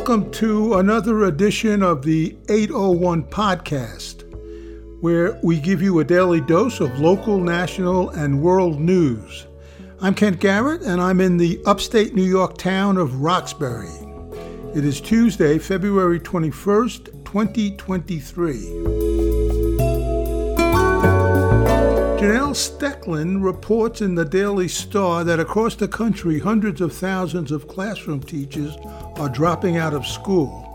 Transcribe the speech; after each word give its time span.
Welcome 0.00 0.30
to 0.30 0.76
another 0.76 1.24
edition 1.24 1.82
of 1.82 2.00
the 2.02 2.34
801 2.48 3.24
podcast, 3.24 4.24
where 5.02 5.38
we 5.42 5.60
give 5.60 5.82
you 5.82 5.98
a 5.98 6.04
daily 6.04 6.40
dose 6.40 6.80
of 6.80 6.98
local, 6.98 7.38
national, 7.38 8.08
and 8.08 8.40
world 8.40 8.80
news. 8.80 9.46
I'm 10.00 10.14
Kent 10.14 10.40
Garrett, 10.40 10.80
and 10.80 11.02
I'm 11.02 11.20
in 11.20 11.36
the 11.36 11.60
upstate 11.66 12.14
New 12.14 12.24
York 12.24 12.56
town 12.56 12.96
of 12.96 13.20
Roxbury. 13.20 13.90
It 14.74 14.86
is 14.86 15.02
Tuesday, 15.02 15.58
February 15.58 16.18
21st, 16.18 17.26
2023. 17.26 18.99
Janelle 22.20 22.54
Stecklin 22.54 23.42
reports 23.42 24.02
in 24.02 24.14
the 24.14 24.26
Daily 24.26 24.68
Star 24.68 25.24
that 25.24 25.40
across 25.40 25.74
the 25.74 25.88
country, 25.88 26.38
hundreds 26.38 26.82
of 26.82 26.92
thousands 26.92 27.50
of 27.50 27.66
classroom 27.66 28.20
teachers 28.20 28.76
are 29.16 29.30
dropping 29.30 29.78
out 29.78 29.94
of 29.94 30.06
school. 30.06 30.66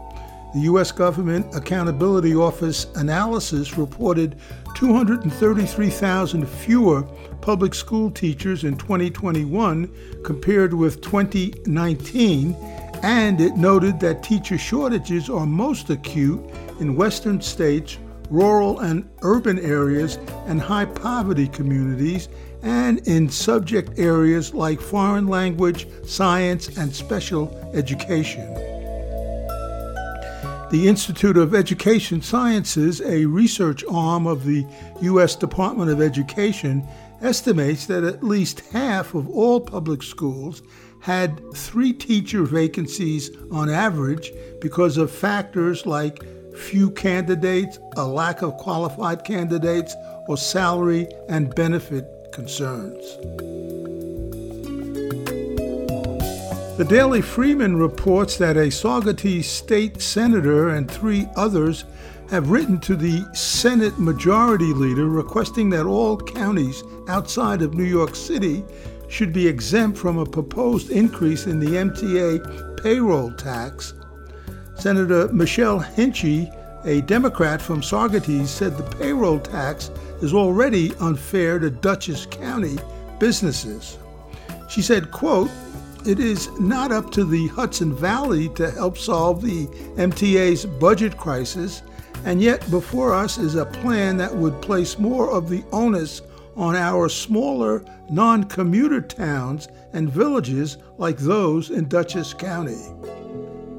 The 0.55 0.62
U.S. 0.62 0.92
Government 0.92 1.46
Accountability 1.55 2.34
Office 2.34 2.88
analysis 2.96 3.78
reported 3.78 4.38
233,000 4.74 6.50
fewer 6.50 7.04
public 7.42 7.76
school 7.76 8.10
teachers 8.10 8.64
in 8.64 8.76
2021 8.76 10.24
compared 10.24 10.74
with 10.74 11.00
2019, 11.02 12.55
and 13.04 13.40
it 13.40 13.55
noted 13.55 14.00
that 14.00 14.24
teacher 14.24 14.58
shortages 14.58 15.30
are 15.30 15.46
most 15.46 15.91
acute 15.91 16.44
in 16.80 16.96
western 16.96 17.40
states 17.40 18.00
rural 18.30 18.80
and 18.80 19.10
urban 19.22 19.60
areas 19.60 20.18
and 20.48 20.60
high 20.60 20.86
poverty 20.86 21.48
communities, 21.48 22.30
and 22.62 23.00
in 23.08 23.30
subject 23.30 24.00
areas 24.00 24.54
like 24.54 24.82
foreign 24.82 25.27
language, 25.27 25.88
science, 26.05 26.77
and 26.77 26.94
special 26.94 27.49
education. 27.74 28.54
The 30.72 30.88
Institute 30.88 31.38
of 31.38 31.54
Education 31.54 32.22
Sciences, 32.24 32.99
a 33.02 33.26
research 33.26 33.84
arm 33.90 34.26
of 34.26 34.46
the 34.46 34.66
U.S. 35.02 35.36
Department 35.36 35.92
of 35.92 36.02
Education, 36.02 36.86
estimates 37.21 37.86
that 37.86 38.04
at 38.04 38.24
least 38.24 38.62
half 38.71 39.14
of 39.14 39.30
all 39.30 39.62
public 39.62 40.02
schools 40.02 40.64
had 41.02 41.40
three 41.54 41.94
teacher 41.94 42.44
vacancies 42.44 43.30
on 43.52 43.70
average 43.70 44.32
because 44.60 44.98
of 44.98 45.12
factors 45.12 45.86
like 45.86 46.24
few 46.56 46.92
candidates, 46.92 47.80
a 47.98 48.06
lack 48.06 48.42
of 48.42 48.58
qualified 48.58 49.24
candidates, 49.24 49.96
or 50.28 50.38
salary 50.38 51.08
and 51.30 51.54
benefit 51.56 52.06
concerns. 52.32 53.18
The 56.78 56.86
Daily 56.86 57.22
Freeman 57.22 57.78
reports 57.78 58.38
that 58.38 58.58
a 58.58 58.68
Saugerties 58.68 59.46
state 59.46 60.02
senator 60.02 60.70
and 60.70 60.92
three 60.92 61.26
others 61.38 61.86
have 62.30 62.50
written 62.50 62.80
to 62.82 62.96
the 62.96 63.26
Senate 63.34 63.98
Majority 63.98 64.74
Leader 64.74 65.08
requesting 65.08 65.70
that 65.70 65.86
all 65.86 66.18
counties 66.18 66.84
outside 67.08 67.62
of 67.62 67.76
New 67.76 67.86
York 67.86 68.16
City 68.16 68.64
should 69.08 69.31
be 69.31 69.48
exempt 69.48 69.98
from 69.98 70.18
a 70.18 70.26
proposed 70.26 70.90
increase 70.90 71.46
in 71.46 71.59
the 71.59 71.68
MTA 71.68 72.84
payroll 72.84 73.31
tax 73.31 73.94
Senator 74.78 75.29
Michelle 75.29 75.79
Hinchey, 75.79 76.53
a 76.85 77.01
Democrat 77.01 77.62
from 77.62 77.81
Saugerties, 77.81 78.47
said 78.47 78.78
the 78.78 78.95
payroll 78.97 79.40
tax 79.40 79.90
is 80.22 80.34
already 80.34 80.94
unfair 81.00 81.59
to 81.59 81.69
Dutchess 81.69 82.25
County 82.25 82.78
businesses. 83.19 83.97
She 84.69 84.81
said, 84.81 85.12
quote, 85.12 85.50
it 86.06 86.19
is 86.19 86.51
not 86.59 86.91
up 86.91 87.12
to 87.12 87.23
the 87.23 87.47
Hudson 87.47 87.96
Valley 87.96 88.50
to 88.50 88.69
help 88.69 88.97
solve 88.97 89.41
the 89.41 89.66
MTA's 89.96 90.66
budget 90.66 91.18
crisis, 91.18 91.81
and 92.25 92.41
yet 92.41 92.69
before 92.69 93.14
us 93.14 93.38
is 93.38 93.56
a 93.56 93.66
plan 93.66 94.18
that 94.18 94.35
would 94.35 94.62
place 94.62 95.00
more 95.00 95.31
of 95.31 95.50
the 95.50 95.64
onus 95.72 96.22
on 96.56 96.75
our 96.75 97.09
smaller, 97.09 97.84
non 98.09 98.44
commuter 98.44 99.02
towns 99.02 99.68
and 99.94 100.09
villages 100.09 100.78
like 100.97 101.18
those 101.18 101.72
in 101.72 101.88
Dutchess 101.88 102.34
County. 102.34 102.81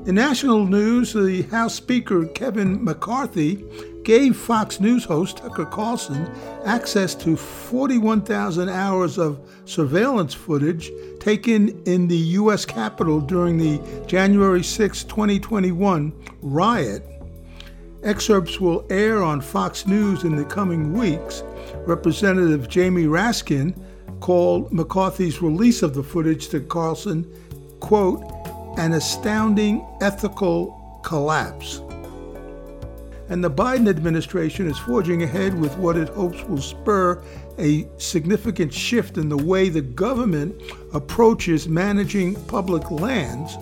In 0.06 0.14
national 0.14 0.66
news, 0.66 1.14
the 1.14 1.42
House 1.50 1.74
Speaker 1.74 2.26
Kevin 2.26 2.84
McCarthy 2.84 3.64
gave 4.04 4.36
Fox 4.36 4.78
News 4.78 5.04
host 5.04 5.38
Tucker 5.38 5.64
Carlson 5.64 6.30
access 6.64 7.12
to 7.16 7.36
41,000 7.36 8.68
hours 8.68 9.18
of 9.18 9.40
surveillance 9.64 10.32
footage 10.32 10.92
taken 11.18 11.82
in 11.86 12.06
the 12.06 12.16
U.S. 12.38 12.64
Capitol 12.64 13.20
during 13.20 13.58
the 13.58 13.80
January 14.06 14.62
6, 14.62 15.02
2021 15.02 16.12
riot. 16.40 17.02
Excerpts 18.04 18.60
will 18.60 18.86
air 18.90 19.24
on 19.24 19.40
Fox 19.40 19.88
News 19.88 20.22
in 20.22 20.36
the 20.36 20.44
coming 20.44 20.92
weeks. 20.92 21.42
Representative 21.78 22.68
Jamie 22.68 23.06
Raskin 23.06 23.76
called 24.20 24.72
McCarthy's 24.72 25.42
release 25.42 25.82
of 25.82 25.94
the 25.94 26.04
footage 26.04 26.48
to 26.50 26.60
Carlson, 26.60 27.28
quote, 27.80 28.22
an 28.76 28.92
astounding 28.92 29.86
ethical 30.00 31.00
collapse. 31.02 31.80
And 33.28 33.42
the 33.42 33.50
Biden 33.50 33.88
administration 33.88 34.68
is 34.68 34.78
forging 34.78 35.22
ahead 35.22 35.58
with 35.58 35.76
what 35.78 35.96
it 35.96 36.08
hopes 36.10 36.44
will 36.44 36.60
spur 36.60 37.22
a 37.58 37.88
significant 37.98 38.72
shift 38.72 39.18
in 39.18 39.28
the 39.28 39.36
way 39.36 39.68
the 39.68 39.80
government 39.80 40.62
approaches 40.92 41.68
managing 41.68 42.36
public 42.46 42.90
lands. 42.90 43.56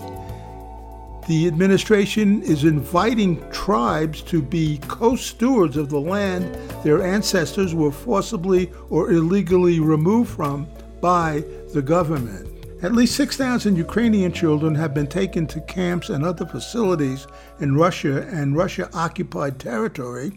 The 1.29 1.47
administration 1.47 2.43
is 2.43 2.65
inviting 2.65 3.49
tribes 3.51 4.21
to 4.23 4.43
be 4.43 4.79
co 4.89 5.17
stewards 5.17 5.79
of 5.79 5.89
the 5.89 6.01
land 6.01 6.55
their 6.85 7.03
ancestors 7.03 7.75
were 7.75 7.93
forcibly 7.93 8.71
or 8.91 9.11
illegally 9.11 9.81
removed 9.81 10.31
from 10.31 10.67
by 11.01 11.43
the 11.73 11.81
government. 11.81 12.54
At 12.85 12.93
least 12.93 13.17
6,000 13.17 13.77
Ukrainian 13.77 14.31
children 14.31 14.75
have 14.75 14.93
been 14.93 15.07
taken 15.07 15.47
to 15.47 15.61
camps 15.63 16.11
and 16.11 16.23
other 16.23 16.45
facilities 16.45 17.27
in 17.59 17.79
Russia 17.79 18.29
and 18.31 18.55
Russia 18.55 18.91
occupied 18.93 19.59
territory. 19.59 20.33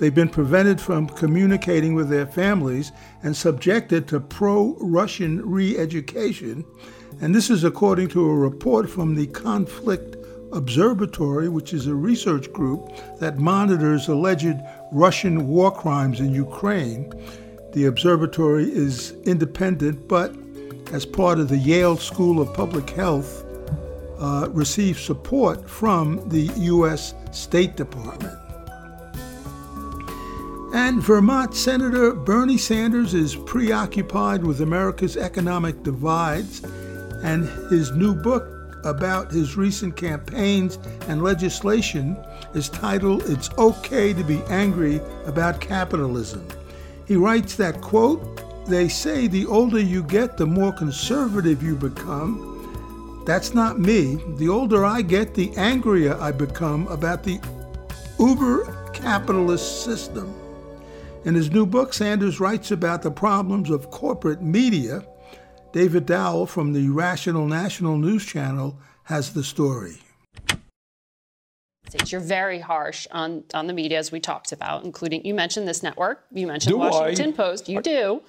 They've 0.00 0.12
been 0.12 0.28
prevented 0.28 0.80
from 0.80 1.06
communicating 1.06 1.94
with 1.94 2.08
their 2.08 2.26
families 2.26 2.90
and 3.22 3.36
subjected 3.36 4.08
to 4.08 4.18
pro 4.18 4.76
Russian 4.80 5.48
re 5.48 5.78
education. 5.78 6.64
And 7.20 7.32
this 7.32 7.50
is 7.50 7.62
according 7.62 8.08
to 8.08 8.28
a 8.28 8.34
report 8.34 8.90
from 8.90 9.14
the 9.14 9.28
Conflict 9.28 10.16
Observatory, 10.52 11.48
which 11.48 11.72
is 11.72 11.86
a 11.86 11.94
research 11.94 12.52
group 12.52 12.90
that 13.20 13.38
monitors 13.38 14.08
alleged 14.08 14.56
Russian 14.90 15.46
war 15.46 15.70
crimes 15.70 16.18
in 16.18 16.34
Ukraine. 16.34 17.12
The 17.74 17.84
observatory 17.84 18.64
is 18.64 19.12
independent 19.22 20.08
but 20.08 20.34
as 20.92 21.06
part 21.06 21.38
of 21.38 21.48
the 21.48 21.56
Yale 21.56 21.96
School 21.96 22.40
of 22.40 22.52
Public 22.54 22.90
Health, 22.90 23.44
uh, 24.18 24.48
received 24.50 25.00
support 25.00 25.68
from 25.68 26.28
the 26.28 26.50
U.S. 26.56 27.14
State 27.32 27.76
Department. 27.76 28.38
And 30.74 31.02
Vermont 31.02 31.54
Senator 31.54 32.14
Bernie 32.14 32.56
Sanders 32.56 33.14
is 33.14 33.34
preoccupied 33.34 34.44
with 34.44 34.60
America's 34.60 35.16
economic 35.16 35.82
divides, 35.82 36.62
and 37.22 37.46
his 37.70 37.90
new 37.92 38.14
book 38.14 38.48
about 38.84 39.30
his 39.30 39.56
recent 39.56 39.96
campaigns 39.96 40.78
and 41.08 41.22
legislation 41.22 42.16
is 42.54 42.68
titled 42.68 43.22
It's 43.28 43.50
Okay 43.58 44.12
to 44.12 44.24
Be 44.24 44.42
Angry 44.48 45.00
About 45.26 45.60
Capitalism. 45.60 46.46
He 47.06 47.16
writes 47.16 47.56
that, 47.56 47.80
quote, 47.80 48.31
they 48.66 48.88
say 48.88 49.26
the 49.26 49.46
older 49.46 49.80
you 49.80 50.02
get, 50.02 50.36
the 50.36 50.46
more 50.46 50.72
conservative 50.72 51.62
you 51.62 51.74
become. 51.74 53.22
That's 53.26 53.54
not 53.54 53.78
me. 53.78 54.18
The 54.36 54.48
older 54.48 54.84
I 54.84 55.02
get, 55.02 55.34
the 55.34 55.56
angrier 55.56 56.16
I 56.20 56.32
become 56.32 56.86
about 56.88 57.22
the 57.22 57.40
uber 58.18 58.90
capitalist 58.92 59.84
system. 59.84 60.34
In 61.24 61.34
his 61.34 61.50
new 61.50 61.66
book, 61.66 61.92
Sanders 61.92 62.40
writes 62.40 62.70
about 62.70 63.02
the 63.02 63.10
problems 63.10 63.70
of 63.70 63.90
corporate 63.90 64.42
media. 64.42 65.04
David 65.72 66.06
Doel 66.06 66.48
from 66.48 66.72
the 66.72 66.88
Rational 66.88 67.46
National 67.46 67.96
News 67.96 68.26
Channel 68.26 68.76
has 69.04 69.32
the 69.32 69.44
story. 69.44 69.98
You're 72.06 72.20
very 72.20 72.58
harsh 72.58 73.06
on, 73.10 73.44
on 73.54 73.66
the 73.66 73.72
media, 73.72 73.98
as 73.98 74.12
we 74.12 74.20
talked 74.20 74.52
about, 74.52 74.84
including 74.84 75.24
you 75.24 75.34
mentioned 75.34 75.68
this 75.68 75.82
network, 75.82 76.24
you 76.32 76.46
mentioned 76.46 76.72
do 76.72 76.78
Washington 76.78 77.30
I? 77.30 77.32
Post, 77.32 77.68
you 77.68 77.80
do. 77.80 78.22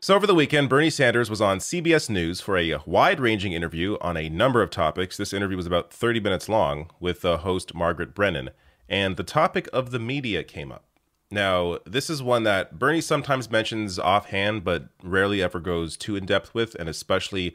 So, 0.00 0.14
over 0.14 0.26
the 0.26 0.34
weekend, 0.34 0.68
Bernie 0.68 0.90
Sanders 0.90 1.30
was 1.30 1.40
on 1.40 1.58
CBS 1.58 2.08
News 2.08 2.40
for 2.40 2.56
a 2.56 2.76
wide 2.86 3.20
ranging 3.20 3.52
interview 3.52 3.96
on 4.00 4.16
a 4.16 4.28
number 4.28 4.62
of 4.62 4.70
topics. 4.70 5.16
This 5.16 5.32
interview 5.32 5.56
was 5.56 5.66
about 5.66 5.92
30 5.92 6.20
minutes 6.20 6.48
long 6.48 6.90
with 7.00 7.22
the 7.22 7.38
host 7.38 7.74
Margaret 7.74 8.14
Brennan, 8.14 8.50
and 8.88 9.16
the 9.16 9.24
topic 9.24 9.68
of 9.72 9.90
the 9.90 9.98
media 9.98 10.44
came 10.44 10.70
up. 10.70 10.84
Now, 11.30 11.78
this 11.84 12.08
is 12.08 12.22
one 12.22 12.44
that 12.44 12.78
Bernie 12.78 13.02
sometimes 13.02 13.50
mentions 13.50 13.98
offhand, 13.98 14.64
but 14.64 14.88
rarely 15.02 15.42
ever 15.42 15.60
goes 15.60 15.96
too 15.96 16.16
in 16.16 16.24
depth 16.24 16.54
with, 16.54 16.74
and 16.76 16.88
especially 16.88 17.54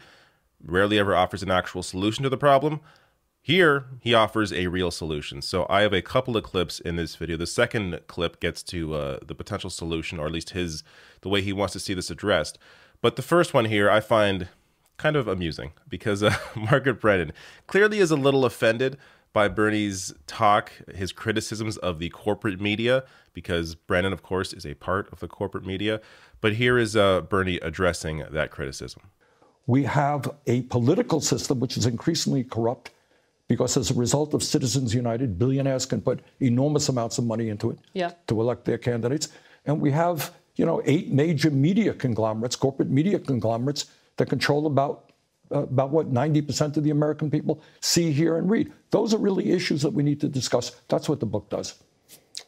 rarely 0.63 0.99
ever 0.99 1.15
offers 1.15 1.43
an 1.43 1.51
actual 1.51 1.83
solution 1.83 2.23
to 2.23 2.29
the 2.29 2.37
problem. 2.37 2.81
Here, 3.45 3.87
he 3.99 4.13
offers 4.13 4.53
a 4.53 4.67
real 4.67 4.89
solution. 4.89 5.41
So 5.41 5.65
I 5.69 5.81
have 5.81 5.91
a 5.91 6.01
couple 6.01 6.37
of 6.37 6.45
clips 6.45 6.79
in 6.79 6.95
this 6.95 7.17
video. 7.17 7.35
The 7.35 7.45
second 7.45 7.99
clip 8.07 8.39
gets 8.39 8.63
to 8.63 8.93
uh, 8.93 9.17
the 9.21 9.35
potential 9.35 9.69
solution, 9.69 10.17
or 10.17 10.27
at 10.27 10.31
least 10.31 10.51
his 10.51 10.81
the 11.19 11.27
way 11.27 11.41
he 11.41 11.51
wants 11.51 11.73
to 11.73 11.79
see 11.81 11.93
this 11.93 12.09
addressed. 12.09 12.57
But 13.01 13.17
the 13.17 13.21
first 13.21 13.53
one 13.53 13.65
here, 13.65 13.91
I 13.91 13.99
find 13.99 14.47
kind 14.95 15.17
of 15.17 15.27
amusing 15.27 15.73
because 15.89 16.23
uh, 16.23 16.33
Margaret 16.55 17.01
Brennan 17.01 17.33
clearly 17.67 17.99
is 17.99 18.11
a 18.11 18.15
little 18.15 18.45
offended 18.45 18.95
by 19.33 19.49
Bernie's 19.49 20.13
talk, 20.25 20.71
his 20.95 21.11
criticisms 21.11 21.75
of 21.75 21.99
the 21.99 22.07
corporate 22.11 22.61
media, 22.61 23.03
because 23.33 23.75
Brennan, 23.75 24.13
of 24.13 24.23
course, 24.23 24.53
is 24.53 24.65
a 24.65 24.75
part 24.75 25.11
of 25.11 25.19
the 25.19 25.27
corporate 25.27 25.65
media. 25.65 25.99
But 26.39 26.53
here 26.53 26.77
is 26.77 26.95
uh, 26.95 27.19
Bernie 27.21 27.57
addressing 27.57 28.23
that 28.31 28.51
criticism. 28.51 29.01
We 29.67 29.83
have 29.83 30.31
a 30.47 30.61
political 30.63 31.19
system 31.19 31.59
which 31.59 31.75
is 31.75 31.85
increasingly 31.85 32.45
corrupt 32.45 32.91
because 33.47 33.77
as 33.77 33.91
a 33.91 33.93
result 33.93 34.33
of 34.33 34.43
Citizens 34.43 34.93
United, 34.93 35.37
billionaires 35.37 35.85
can 35.85 36.01
put 36.01 36.21
enormous 36.39 36.89
amounts 36.89 37.17
of 37.17 37.25
money 37.25 37.49
into 37.49 37.71
it 37.71 37.79
yeah. 37.93 38.11
to 38.27 38.39
elect 38.39 38.65
their 38.65 38.77
candidates. 38.77 39.29
And 39.65 39.79
we 39.79 39.91
have, 39.91 40.31
you 40.55 40.65
know, 40.65 40.81
eight 40.85 41.11
major 41.11 41.51
media 41.51 41.93
conglomerates, 41.93 42.55
corporate 42.55 42.89
media 42.89 43.19
conglomerates 43.19 43.85
that 44.17 44.29
control 44.29 44.67
about 44.67 45.11
uh, 45.53 45.59
about 45.59 45.91
what 45.91 46.11
90% 46.11 46.77
of 46.77 46.83
the 46.83 46.89
American 46.89 47.29
people 47.29 47.61
see, 47.81 48.11
hear, 48.11 48.37
and 48.37 48.49
read. 48.49 48.71
Those 48.89 49.13
are 49.13 49.17
really 49.17 49.51
issues 49.51 49.81
that 49.81 49.91
we 49.91 50.01
need 50.01 50.19
to 50.21 50.27
discuss. 50.27 50.71
That's 50.87 51.07
what 51.09 51.19
the 51.19 51.25
book 51.25 51.49
does. 51.49 51.75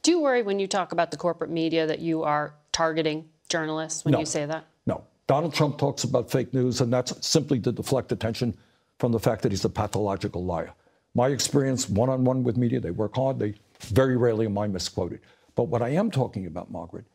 Do 0.02 0.12
you 0.12 0.22
worry 0.22 0.42
when 0.42 0.60
you 0.60 0.68
talk 0.68 0.92
about 0.92 1.12
the 1.12 1.18
corporate 1.18 1.52
media 1.52 1.86
that 1.86 2.00
you 2.00 2.24
are 2.24 2.56
targeting 2.72 3.30
journalists 3.50 4.06
when 4.06 4.14
no. 4.14 4.20
you 4.20 4.26
say 4.26 4.46
that? 4.46 4.66
No. 4.88 5.04
Donald 5.28 5.54
Trump 5.54 5.78
talks 5.78 6.04
about 6.04 6.32
fake 6.32 6.54
news, 6.54 6.82
and 6.82 6.92
that's 6.92 7.26
simply 7.26 7.60
to 7.60 7.72
deflect 7.72 8.12
attention 8.12 8.56
from 8.98 9.12
the 9.12 9.20
fact 9.20 9.42
that 9.42 9.52
he's 9.52 9.66
a 9.66 9.70
pathological 9.70 10.44
liar. 10.46 10.74
My 11.16 11.30
experience 11.30 11.90
one 11.90 12.10
on 12.10 12.26
one 12.26 12.44
with 12.44 12.58
media, 12.58 12.80
they 12.80 12.92
work 12.92 13.16
hard, 13.16 13.40
they 13.40 13.56
very 13.80 14.18
rarely 14.18 14.46
am 14.46 14.58
I 14.58 14.68
misquoted. 14.68 15.22
But 15.56 15.64
what 15.64 15.82
I 15.82 15.90
am 15.90 16.12
talking 16.12 16.46
about, 16.46 16.70
Margaret, 16.70 17.06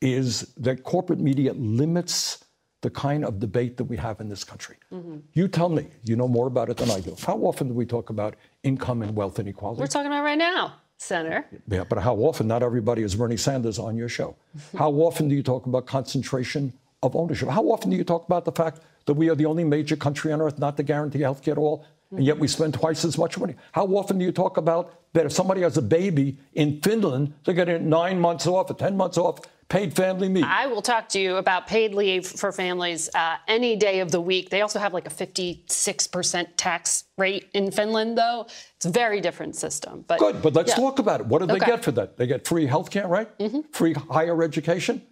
is 0.00 0.52
that 0.58 0.84
corporate 0.84 1.18
media 1.18 1.54
limits 1.54 2.44
the 2.82 2.90
kind 2.90 3.24
of 3.24 3.40
debate 3.40 3.76
that 3.78 3.84
we 3.84 3.96
have 3.96 4.20
in 4.20 4.28
this 4.28 4.44
country. 4.44 4.76
Mm-hmm. 4.92 5.18
You 5.32 5.48
tell 5.48 5.68
me, 5.68 5.88
you 6.04 6.14
know 6.14 6.28
more 6.28 6.46
about 6.46 6.68
it 6.70 6.76
than 6.76 6.90
I 6.90 7.00
do. 7.00 7.16
How 7.26 7.36
often 7.38 7.68
do 7.68 7.74
we 7.74 7.84
talk 7.86 8.10
about 8.10 8.36
income 8.62 9.02
and 9.02 9.16
wealth 9.16 9.40
inequality? 9.40 9.80
We're 9.80 9.88
talking 9.88 10.06
about 10.06 10.22
right 10.22 10.38
now, 10.38 10.74
Senator. 10.98 11.46
Yeah, 11.66 11.84
but 11.84 11.98
how 11.98 12.14
often? 12.16 12.46
Not 12.46 12.62
everybody 12.62 13.02
is 13.02 13.16
Bernie 13.16 13.36
Sanders 13.36 13.80
on 13.80 13.96
your 13.96 14.08
show. 14.08 14.36
how 14.78 14.92
often 14.92 15.28
do 15.28 15.34
you 15.34 15.42
talk 15.42 15.66
about 15.66 15.86
concentration 15.86 16.72
of 17.02 17.16
ownership? 17.16 17.48
How 17.48 17.64
often 17.64 17.90
do 17.90 17.96
you 17.96 18.04
talk 18.04 18.26
about 18.26 18.44
the 18.44 18.52
fact 18.52 18.80
that 19.06 19.14
we 19.14 19.28
are 19.28 19.34
the 19.34 19.46
only 19.46 19.64
major 19.64 19.96
country 19.96 20.32
on 20.32 20.40
earth 20.40 20.58
not 20.58 20.76
to 20.76 20.82
guarantee 20.84 21.20
health 21.20 21.42
care 21.42 21.52
at 21.52 21.58
all 21.58 21.84
and 22.10 22.24
yet 22.24 22.38
we 22.38 22.48
spend 22.48 22.74
twice 22.74 23.04
as 23.04 23.18
much 23.18 23.38
money. 23.38 23.54
How 23.72 23.86
often 23.86 24.18
do 24.18 24.24
you 24.24 24.32
talk 24.32 24.56
about 24.56 24.94
that 25.12 25.26
if 25.26 25.32
somebody 25.32 25.60
has 25.62 25.76
a 25.76 25.82
baby 25.82 26.38
in 26.54 26.80
Finland, 26.80 27.34
they're 27.44 27.54
getting 27.54 27.88
nine 27.88 28.18
months 28.18 28.46
off 28.46 28.70
or 28.70 28.74
10 28.74 28.96
months 28.96 29.18
off 29.18 29.40
paid 29.68 29.94
family 29.94 30.28
leave? 30.28 30.44
I 30.44 30.66
will 30.66 30.80
talk 30.80 31.08
to 31.10 31.20
you 31.20 31.36
about 31.36 31.66
paid 31.66 31.94
leave 31.94 32.26
for 32.26 32.50
families 32.50 33.10
uh, 33.14 33.36
any 33.46 33.76
day 33.76 34.00
of 34.00 34.10
the 34.10 34.20
week. 34.20 34.48
They 34.48 34.62
also 34.62 34.78
have 34.78 34.94
like 34.94 35.06
a 35.06 35.10
56% 35.10 36.46
tax 36.56 37.04
rate 37.18 37.50
in 37.52 37.70
Finland, 37.70 38.16
though. 38.16 38.46
It's 38.76 38.86
a 38.86 38.90
very 38.90 39.20
different 39.20 39.54
system. 39.54 40.04
But 40.06 40.18
Good, 40.18 40.40
but 40.40 40.54
let's 40.54 40.70
yeah. 40.70 40.76
talk 40.76 40.98
about 40.98 41.20
it. 41.20 41.26
What 41.26 41.40
do 41.40 41.46
they 41.46 41.54
okay. 41.54 41.66
get 41.66 41.84
for 41.84 41.92
that? 41.92 42.16
They 42.16 42.26
get 42.26 42.46
free 42.46 42.66
health 42.66 42.90
care, 42.90 43.06
right? 43.06 43.36
Mm-hmm. 43.38 43.60
Free 43.72 43.92
higher 43.92 44.42
education. 44.42 45.02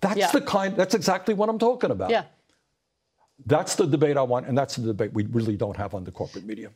That's 0.00 0.16
yeah. 0.16 0.30
the 0.30 0.40
kind, 0.40 0.76
that's 0.76 0.94
exactly 0.94 1.34
what 1.34 1.48
I'm 1.48 1.58
talking 1.58 1.90
about. 1.90 2.10
Yeah. 2.10 2.24
That's 3.46 3.74
the 3.74 3.86
debate 3.86 4.16
I 4.16 4.22
want, 4.22 4.46
and 4.46 4.56
that's 4.56 4.76
the 4.76 4.88
debate 4.88 5.12
we 5.12 5.26
really 5.26 5.56
don't 5.56 5.76
have 5.76 5.94
on 5.94 6.04
the 6.04 6.10
corporate 6.10 6.44
media. 6.44 6.70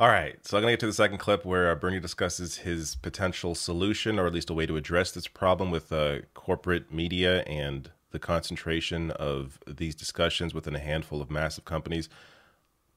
All 0.00 0.08
right, 0.08 0.34
so 0.46 0.56
I'm 0.56 0.62
going 0.62 0.72
to 0.72 0.72
get 0.72 0.80
to 0.80 0.86
the 0.86 0.94
second 0.94 1.18
clip 1.18 1.44
where 1.44 1.70
uh, 1.70 1.74
Bernie 1.74 2.00
discusses 2.00 2.58
his 2.58 2.94
potential 2.94 3.54
solution, 3.54 4.18
or 4.18 4.26
at 4.26 4.32
least 4.32 4.48
a 4.48 4.54
way 4.54 4.64
to 4.64 4.76
address 4.76 5.10
this 5.10 5.28
problem 5.28 5.70
with 5.70 5.92
uh, 5.92 6.20
corporate 6.32 6.90
media 6.90 7.42
and 7.42 7.90
the 8.10 8.18
concentration 8.18 9.10
of 9.10 9.58
these 9.66 9.94
discussions 9.94 10.54
within 10.54 10.74
a 10.74 10.78
handful 10.78 11.20
of 11.20 11.30
massive 11.30 11.66
companies. 11.66 12.08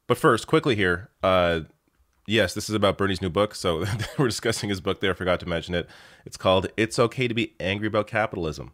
But 0.06 0.16
first, 0.16 0.46
quickly 0.46 0.76
here, 0.76 1.10
uh, 1.22 1.60
yes, 2.26 2.54
this 2.54 2.70
is 2.70 2.74
about 2.74 2.96
Bernie's 2.96 3.20
new 3.20 3.28
book. 3.28 3.54
So 3.54 3.84
we're 4.18 4.28
discussing 4.28 4.70
his 4.70 4.80
book 4.80 5.00
there. 5.00 5.10
I 5.10 5.14
forgot 5.14 5.40
to 5.40 5.46
mention 5.46 5.74
it. 5.74 5.86
It's 6.24 6.38
called 6.38 6.68
"It's 6.76 6.98
Okay 6.98 7.28
to 7.28 7.34
Be 7.34 7.54
Angry 7.60 7.86
About 7.86 8.06
Capitalism." 8.06 8.72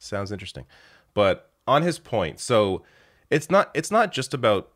Sounds 0.00 0.32
interesting, 0.32 0.66
but 1.14 1.50
on 1.68 1.82
his 1.82 2.00
point, 2.00 2.40
so 2.40 2.82
it's 3.32 3.50
not 3.50 3.70
it's 3.74 3.90
not 3.90 4.12
just 4.12 4.34
about 4.34 4.70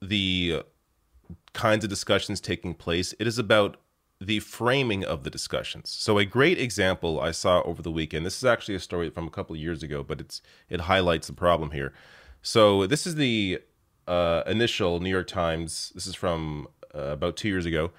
the 0.00 0.62
kinds 1.52 1.84
of 1.84 1.90
discussions 1.90 2.40
taking 2.40 2.74
place. 2.74 3.14
It 3.20 3.26
is 3.26 3.38
about 3.38 3.76
the 4.20 4.40
framing 4.40 5.04
of 5.04 5.24
the 5.24 5.30
discussions. 5.30 5.90
So 5.90 6.18
a 6.18 6.24
great 6.24 6.58
example 6.58 7.20
I 7.20 7.32
saw 7.32 7.60
over 7.62 7.82
the 7.82 7.90
weekend. 7.90 8.24
This 8.24 8.38
is 8.38 8.44
actually 8.44 8.76
a 8.76 8.80
story 8.80 9.10
from 9.10 9.26
a 9.26 9.30
couple 9.30 9.54
of 9.54 9.60
years 9.60 9.82
ago, 9.82 10.02
but 10.02 10.20
it's 10.20 10.40
it 10.68 10.82
highlights 10.82 11.26
the 11.26 11.32
problem 11.34 11.72
here. 11.72 11.92
So 12.40 12.86
this 12.86 13.06
is 13.06 13.16
the 13.16 13.60
uh, 14.08 14.42
initial 14.46 15.00
New 15.00 15.10
York 15.10 15.28
Times. 15.28 15.92
This 15.94 16.06
is 16.06 16.14
from 16.14 16.68
uh, 16.94 16.98
about 16.98 17.36
two 17.36 17.48
years 17.48 17.66
ago. 17.66 17.90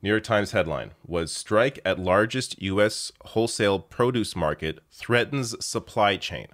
New 0.00 0.10
York 0.10 0.22
Times 0.22 0.52
headline 0.52 0.92
was 1.04 1.32
Strike 1.32 1.80
at 1.84 1.98
largest 1.98 2.60
U.S. 2.62 3.10
wholesale 3.26 3.80
produce 3.80 4.36
market 4.36 4.78
threatens 4.92 5.64
supply 5.64 6.16
chain. 6.16 6.46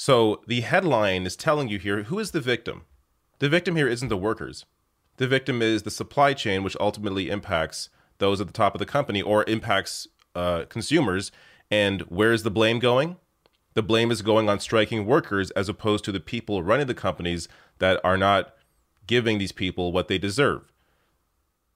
So 0.00 0.40
the 0.46 0.62
headline 0.62 1.26
is 1.26 1.36
telling 1.36 1.68
you 1.68 1.78
here 1.78 2.04
who 2.04 2.18
is 2.18 2.30
the 2.30 2.40
victim? 2.40 2.84
The 3.38 3.50
victim 3.50 3.76
here 3.76 3.86
isn't 3.86 4.08
the 4.08 4.16
workers. 4.16 4.64
The 5.18 5.28
victim 5.28 5.60
is 5.60 5.82
the 5.82 5.90
supply 5.90 6.32
chain, 6.32 6.62
which 6.62 6.74
ultimately 6.80 7.28
impacts 7.28 7.90
those 8.16 8.40
at 8.40 8.46
the 8.46 8.52
top 8.54 8.74
of 8.74 8.78
the 8.78 8.86
company 8.86 9.20
or 9.20 9.44
impacts 9.46 10.08
uh, 10.34 10.64
consumers. 10.70 11.30
And 11.70 12.00
where 12.08 12.32
is 12.32 12.44
the 12.44 12.50
blame 12.50 12.78
going? 12.78 13.18
The 13.74 13.82
blame 13.82 14.10
is 14.10 14.22
going 14.22 14.48
on 14.48 14.58
striking 14.58 15.04
workers 15.04 15.50
as 15.50 15.68
opposed 15.68 16.06
to 16.06 16.12
the 16.12 16.18
people 16.18 16.62
running 16.62 16.86
the 16.86 16.94
companies 16.94 17.46
that 17.78 18.00
are 18.02 18.16
not 18.16 18.54
giving 19.06 19.36
these 19.36 19.52
people 19.52 19.92
what 19.92 20.08
they 20.08 20.16
deserve. 20.16 20.72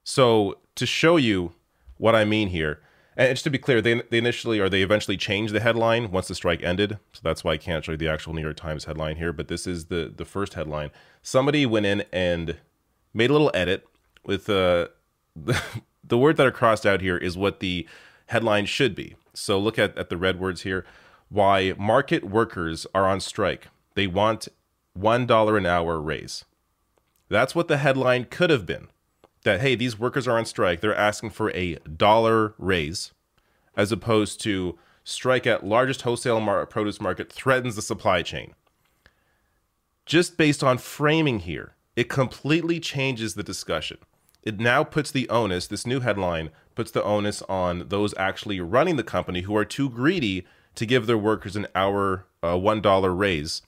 So, 0.03 0.57
to 0.73 0.87
show 0.87 1.17
you 1.17 1.51
what 1.97 2.15
I 2.15 2.25
mean 2.25 2.47
here, 2.47 2.81
and 3.17 3.29
just 3.29 3.43
to 3.45 3.49
be 3.49 3.57
clear, 3.57 3.81
they, 3.81 4.01
they 4.09 4.17
initially 4.17 4.59
or 4.59 4.67
they 4.69 4.81
eventually 4.81 5.15
changed 5.15 5.53
the 5.53 5.61
headline 5.61 6.11
once 6.11 6.27
the 6.27 6.35
strike 6.35 6.61
ended. 6.63 6.99
So 7.13 7.21
that's 7.23 7.43
why 7.43 7.53
I 7.53 7.57
can't 7.57 7.83
show 7.83 7.93
you 7.93 7.97
the 7.97 8.09
actual 8.09 8.33
New 8.33 8.41
York 8.41 8.57
Times 8.57 8.85
headline 8.85 9.15
here. 9.15 9.31
But 9.31 9.47
this 9.47 9.65
is 9.65 9.85
the 9.85 10.11
the 10.15 10.25
first 10.25 10.55
headline. 10.55 10.91
Somebody 11.21 11.65
went 11.65 11.85
in 11.85 12.03
and 12.11 12.57
made 13.13 13.29
a 13.29 13.33
little 13.33 13.51
edit 13.53 13.87
with 14.25 14.49
uh, 14.49 14.87
the 15.35 15.61
the 16.03 16.17
word 16.17 16.37
that 16.37 16.45
are 16.45 16.51
crossed 16.51 16.85
out 16.85 17.01
here 17.01 17.17
is 17.17 17.37
what 17.37 17.61
the 17.61 17.87
headline 18.27 18.65
should 18.65 18.95
be. 18.95 19.15
So 19.33 19.59
look 19.59 19.79
at, 19.79 19.97
at 19.97 20.09
the 20.09 20.17
red 20.17 20.39
words 20.39 20.61
here. 20.61 20.85
Why 21.29 21.73
market 21.77 22.23
workers 22.23 22.85
are 22.93 23.07
on 23.07 23.19
strike. 23.19 23.67
They 23.95 24.07
want 24.07 24.49
one 24.93 25.25
dollar 25.25 25.57
an 25.57 25.65
hour 25.65 25.99
raise. 25.99 26.43
That's 27.29 27.55
what 27.55 27.67
the 27.67 27.77
headline 27.77 28.25
could 28.25 28.49
have 28.49 28.65
been 28.65 28.87
that 29.45 29.61
hey, 29.61 29.75
these 29.75 29.97
workers 29.97 30.27
are 30.27 30.37
on 30.37 30.45
strike. 30.45 30.81
They're 30.81 30.95
asking 30.95 31.29
for 31.29 31.49
a 31.51 31.75
dollar 31.75 32.53
raise, 32.57 33.13
as 33.77 33.91
opposed 33.91 34.41
to 34.41 34.77
strike 35.05 35.47
at 35.47 35.65
largest 35.65 36.01
wholesale 36.01 36.41
mar- 36.41 36.65
produce 36.65 36.99
market 36.99 37.31
threatens 37.31 37.75
the 37.75 37.81
supply 37.81 38.21
chain. 38.21 38.53
Just 40.05 40.37
based 40.37 40.63
on 40.63 40.77
framing 40.77 41.39
here, 41.39 41.75
it 41.95 42.09
completely 42.09 42.79
changes 42.79 43.35
the 43.35 43.43
discussion. 43.43 43.97
It 44.43 44.59
now 44.59 44.83
puts 44.83 45.09
the 45.11 45.29
onus, 45.29 45.67
this 45.67 45.87
new 45.87 46.01
headline 46.01 46.51
puts 46.75 46.91
the 46.91 47.03
onus 47.03 47.41
on 47.43 47.87
those 47.87 48.13
actually 48.17 48.59
running 48.59 48.95
the 48.97 49.03
company 49.03 49.41
who 49.41 49.55
are 49.55 49.65
too 49.65 49.89
greedy 49.89 50.45
to 50.75 50.85
give 50.85 51.07
their 51.07 51.17
workers 51.17 51.55
an 51.55 51.67
hour, 51.73 52.25
uh, 52.43 52.55
$1 52.55 53.17
raise, 53.17 53.61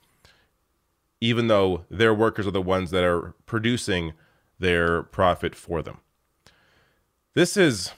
even 1.21 1.47
though 1.47 1.85
their 1.89 2.13
workers 2.13 2.45
are 2.45 2.51
the 2.51 2.61
ones 2.61 2.91
that 2.91 3.03
are 3.03 3.33
producing 3.45 4.13
their 4.59 5.03
profit 5.03 5.55
for 5.55 5.81
them. 5.81 5.99
This 7.33 7.55
is 7.55 7.91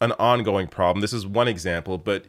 an 0.00 0.12
ongoing 0.12 0.68
problem. 0.68 1.00
This 1.00 1.12
is 1.12 1.26
one 1.26 1.48
example, 1.48 1.98
but 1.98 2.26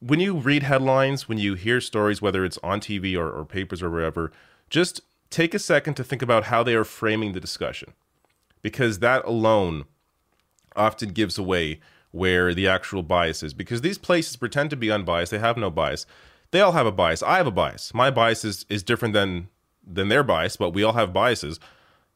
when 0.00 0.20
you 0.20 0.34
read 0.34 0.64
headlines, 0.64 1.28
when 1.28 1.38
you 1.38 1.54
hear 1.54 1.80
stories, 1.80 2.20
whether 2.20 2.44
it's 2.44 2.58
on 2.62 2.80
TV 2.80 3.16
or, 3.16 3.30
or 3.30 3.44
papers 3.44 3.82
or 3.82 3.90
wherever, 3.90 4.32
just 4.68 5.00
take 5.30 5.54
a 5.54 5.58
second 5.58 5.94
to 5.94 6.04
think 6.04 6.22
about 6.22 6.44
how 6.44 6.62
they 6.62 6.74
are 6.74 6.84
framing 6.84 7.32
the 7.32 7.40
discussion, 7.40 7.92
because 8.62 8.98
that 8.98 9.24
alone 9.24 9.84
often 10.74 11.10
gives 11.10 11.38
away 11.38 11.80
where 12.10 12.52
the 12.54 12.66
actual 12.66 13.02
bias 13.02 13.42
is. 13.42 13.54
Because 13.54 13.80
these 13.80 13.98
places 13.98 14.36
pretend 14.36 14.70
to 14.70 14.76
be 14.76 14.90
unbiased, 14.90 15.30
they 15.30 15.38
have 15.38 15.56
no 15.56 15.70
bias. 15.70 16.06
They 16.50 16.60
all 16.60 16.72
have 16.72 16.86
a 16.86 16.92
bias. 16.92 17.22
I 17.22 17.38
have 17.38 17.46
a 17.46 17.52
bias. 17.52 17.94
My 17.94 18.10
bias 18.10 18.44
is, 18.44 18.66
is 18.68 18.82
different 18.82 19.14
than 19.14 19.48
than 19.84 20.08
their 20.08 20.22
bias, 20.22 20.56
but 20.56 20.70
we 20.70 20.84
all 20.84 20.92
have 20.92 21.12
biases. 21.12 21.58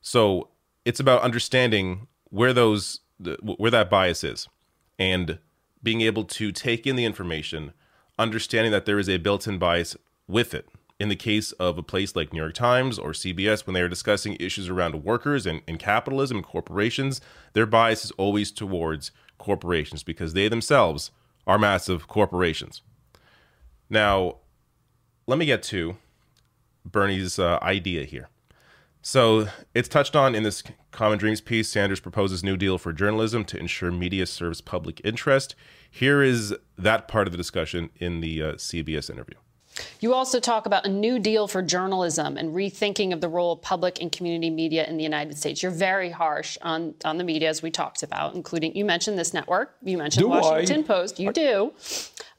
So 0.00 0.50
it's 0.86 1.00
about 1.00 1.20
understanding 1.20 2.06
where 2.30 2.54
those 2.54 3.00
where 3.42 3.70
that 3.70 3.90
bias 3.90 4.22
is 4.22 4.48
and 4.98 5.38
being 5.82 6.00
able 6.00 6.24
to 6.24 6.52
take 6.52 6.86
in 6.86 6.96
the 6.96 7.04
information 7.04 7.72
understanding 8.18 8.72
that 8.72 8.86
there 8.86 8.98
is 8.98 9.08
a 9.08 9.18
built-in 9.18 9.58
bias 9.58 9.96
with 10.26 10.54
it 10.54 10.68
in 10.98 11.08
the 11.08 11.16
case 11.16 11.52
of 11.52 11.76
a 11.76 11.82
place 11.82 12.16
like 12.16 12.32
New 12.32 12.40
York 12.40 12.54
Times 12.54 12.98
or 12.98 13.10
CBS, 13.10 13.66
when 13.66 13.74
they 13.74 13.82
are 13.82 13.88
discussing 13.88 14.36
issues 14.40 14.68
around 14.68 15.04
workers 15.04 15.44
and, 15.44 15.60
and 15.68 15.78
capitalism 15.78 16.38
and 16.38 16.46
corporations, 16.46 17.20
their 17.52 17.66
bias 17.66 18.04
is 18.06 18.10
always 18.12 18.50
towards 18.50 19.10
corporations 19.36 20.02
because 20.02 20.32
they 20.32 20.48
themselves 20.48 21.10
are 21.46 21.58
massive 21.58 22.08
corporations. 22.08 22.80
Now, 23.90 24.36
let 25.26 25.38
me 25.38 25.44
get 25.44 25.62
to 25.64 25.96
Bernie's 26.84 27.38
uh, 27.38 27.58
idea 27.60 28.04
here. 28.04 28.28
So 29.06 29.46
it's 29.72 29.88
touched 29.88 30.16
on 30.16 30.34
in 30.34 30.42
this 30.42 30.64
Common 30.90 31.16
Dreams 31.16 31.40
piece. 31.40 31.68
Sanders 31.68 32.00
proposes 32.00 32.42
new 32.42 32.56
deal 32.56 32.76
for 32.76 32.92
journalism 32.92 33.44
to 33.44 33.56
ensure 33.56 33.92
media 33.92 34.26
serves 34.26 34.60
public 34.60 35.00
interest. 35.04 35.54
Here 35.88 36.24
is 36.24 36.52
that 36.76 37.06
part 37.06 37.28
of 37.28 37.32
the 37.32 37.36
discussion 37.36 37.90
in 37.98 38.20
the 38.20 38.42
uh, 38.42 38.52
CBS 38.54 39.08
interview. 39.08 39.36
You 40.00 40.12
also 40.12 40.40
talk 40.40 40.66
about 40.66 40.86
a 40.86 40.88
new 40.88 41.20
deal 41.20 41.46
for 41.46 41.62
journalism 41.62 42.36
and 42.36 42.52
rethinking 42.52 43.12
of 43.12 43.20
the 43.20 43.28
role 43.28 43.52
of 43.52 43.62
public 43.62 44.00
and 44.00 44.10
community 44.10 44.50
media 44.50 44.84
in 44.88 44.96
the 44.96 45.04
United 45.04 45.38
States. 45.38 45.62
You're 45.62 45.70
very 45.70 46.10
harsh 46.10 46.58
on, 46.62 46.94
on 47.04 47.16
the 47.16 47.22
media, 47.22 47.48
as 47.48 47.62
we 47.62 47.70
talked 47.70 48.02
about, 48.02 48.34
including 48.34 48.74
you 48.74 48.84
mentioned 48.84 49.16
this 49.16 49.32
network, 49.32 49.76
you 49.84 49.98
mentioned 49.98 50.24
do 50.24 50.30
Washington 50.30 50.80
I? 50.80 50.82
Post. 50.82 51.20
You 51.20 51.32
do. 51.32 51.72